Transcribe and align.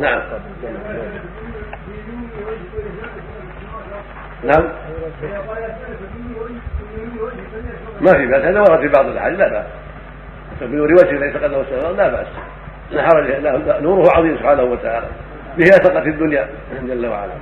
نعم. 0.00 0.20
نعم. 4.44 4.64
ما 8.00 8.12
في 8.12 8.26
بأس 8.26 8.44
هذا 8.44 8.60
ورد 8.60 8.80
في 8.80 8.88
بعض 8.88 9.06
الأحاديث 9.06 9.40
لا 9.40 9.48
بأس. 9.48 9.66
بنور 10.60 10.92
وجهه 10.92 11.18
ليس 11.18 11.36
قدره 11.36 11.62
له 11.70 11.92
لا 11.92 12.08
بأس. 12.08 12.26
لا 12.90 13.02
حرج 13.02 13.26
نوره 13.82 14.08
عظيم 14.16 14.36
سبحانه 14.36 14.62
وتعالى. 14.62 15.06
به 15.58 15.64
أثقت 15.64 16.06
الدنيا 16.06 16.48
جل 16.82 17.06
وعلا 17.06 17.32